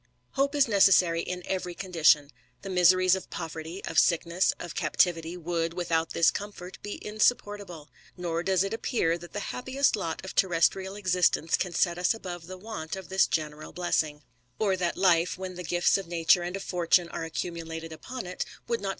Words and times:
Hope 0.31 0.55
is 0.55 0.67
necessary 0.67 1.21
in 1.21 1.43
every 1.45 1.75
condition. 1.75 2.31
The 2.63 2.71
miseries 2.71 3.13
of 3.13 3.29
poverty, 3.29 3.85
of 3.85 3.99
sickness, 3.99 4.51
of 4.57 4.73
captivity, 4.73 5.37
would, 5.37 5.75
without 5.75 6.09
this 6.09 6.31
comfort, 6.31 6.81
be 6.81 6.99
insupportable; 7.05 7.87
nor 8.17 8.41
does 8.41 8.63
it 8.63 8.73
appear 8.73 9.15
that 9.19 9.33
the 9.33 9.39
happiest 9.53 9.95
lot 9.95 10.25
of 10.25 10.33
terrestrial 10.33 10.95
existence 10.95 11.55
can 11.55 11.75
set 11.75 11.99
us 11.99 12.15
above 12.15 12.47
the 12.47 12.57
want 12.57 12.95
of 12.95 13.09
this 13.09 13.27
general 13.27 13.73
blessing; 13.73 14.23
or 14.57 14.75
that 14.75 14.97
life, 14.97 15.37
when 15.37 15.53
the 15.53 15.63
gifts 15.63 15.99
of 15.99 16.07
nature 16.07 16.41
and 16.41 16.55
of 16.55 16.63
fortune 16.63 17.07
are 17.09 17.23
accumulated 17.23 17.93
upon 17.93 18.25
it, 18.25 18.37
would 18.37 18.37
not 18.37 18.39
* 18.39 18.39
Note 18.39 18.39
VI 18.39 18.39
1 18.39 18.39
1., 18.39 18.39
Appendix. 18.39 18.59
96 18.63 18.67
THE 18.67 18.73
RAMBLER. 18.73 18.89